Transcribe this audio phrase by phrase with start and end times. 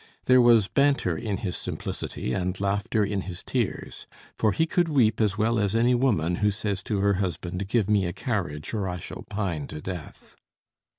[0.25, 5.21] There was banter in his simplicity and laughter in his tears, for he could weep
[5.21, 8.89] as well as any woman who says to her husband: "Give me a carriage or
[8.89, 10.35] I shall pine to death."